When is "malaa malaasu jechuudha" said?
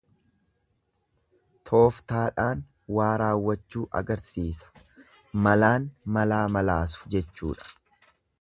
6.17-7.71